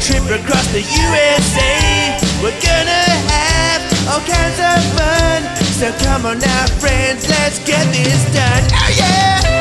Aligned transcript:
trip 0.00 0.22
across 0.30 0.66
the 0.68 0.80
USA. 0.80 2.18
We're 2.40 2.54
gonna 2.62 3.02
have 3.34 3.82
all 4.08 4.20
kinds 4.20 4.60
of 4.60 4.78
fun. 4.96 5.42
So 5.74 5.90
come 6.04 6.24
on 6.24 6.38
now, 6.38 6.66
friends, 6.78 7.28
let's 7.28 7.58
get 7.58 7.84
this 7.92 8.22
done. 8.32 8.62
Oh 8.72 8.94
yeah! 8.96 9.59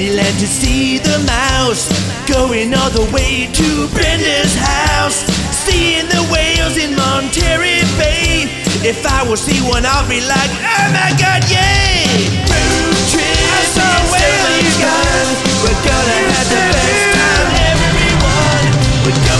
Disneyland 0.00 0.40
to 0.40 0.46
see 0.46 0.96
the 0.96 1.18
mouse. 1.26 1.92
Going 2.26 2.72
all 2.72 2.88
the 2.88 3.04
way 3.12 3.52
to 3.52 3.88
Brenda's 3.92 4.54
house. 4.56 5.20
Seeing 5.52 6.08
the 6.08 6.24
whales 6.32 6.78
in 6.78 6.96
Monterey 6.96 7.84
Bay. 8.00 8.48
If 8.80 9.04
I 9.04 9.22
will 9.28 9.36
see 9.36 9.60
one, 9.68 9.84
I'll 9.84 10.08
be 10.08 10.20
like, 10.24 10.50
oh 10.56 10.86
my 10.96 11.12
god, 11.20 11.44
yay! 11.52 12.32
Road 12.48 12.96
trip 13.12 13.28
I 13.28 13.62
saw 13.76 13.92
whale, 14.08 14.56
you 14.64 14.72
guys. 14.80 15.36
We're 15.60 15.82
gonna 15.84 16.18
have 16.32 16.48
the 16.48 16.62
best 16.72 17.04
time, 17.12 17.50
everyone. 17.68 18.72
We're 19.04 19.39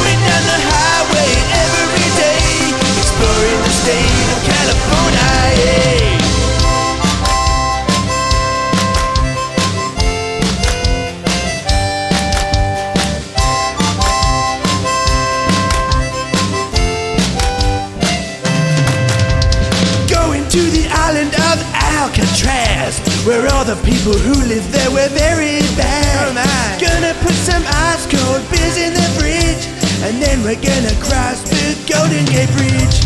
to 20.51 20.67
the 20.75 20.91
island 21.07 21.31
of 21.47 21.63
Alcatraz, 21.95 22.99
where 23.23 23.47
all 23.55 23.63
the 23.63 23.79
people 23.87 24.19
who 24.19 24.35
live 24.51 24.67
there 24.75 24.91
were 24.91 25.07
very 25.15 25.63
bad. 25.79 26.27
Oh, 26.27 26.35
gonna 26.83 27.15
put 27.23 27.39
some 27.39 27.63
ice 27.63 28.03
cold 28.11 28.43
beers 28.51 28.75
in 28.75 28.91
the 28.91 29.07
fridge, 29.15 29.71
and 30.03 30.19
then 30.19 30.43
we're 30.43 30.59
gonna 30.59 30.91
cross 30.99 31.47
the 31.47 31.79
Golden 31.87 32.27
Gate 32.27 32.51
Bridge. 32.59 32.97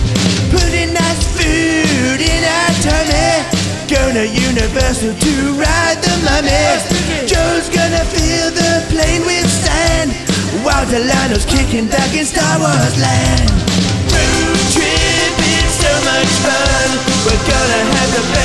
Putting 0.56 0.96
nice 0.96 1.20
food 1.36 2.16
in 2.24 2.40
our 2.48 2.72
tummy. 2.80 3.44
Gonna 3.92 4.24
Universal 4.24 5.12
to 5.12 5.34
ride 5.60 6.00
the 6.00 6.16
mummy. 6.24 6.64
Jo's 7.28 7.68
gonna 7.68 8.08
fill 8.08 8.56
the 8.56 8.72
plane 8.88 9.20
with 9.28 9.44
sand, 9.52 10.16
while 10.64 10.88
Delanoe's 10.88 11.44
kicking 11.44 11.92
back 11.92 12.08
in 12.16 12.24
Star 12.24 12.56
Wars 12.56 12.96
land. 12.96 13.52
Road 14.08 14.64
trip 14.72 15.36
is 15.44 15.70
so 15.76 15.92
much 16.08 16.32
fun. 16.40 17.13
We're 17.24 17.30
gonna 17.30 17.96
have 17.96 18.10
the 18.12 18.34
best. 18.34 18.43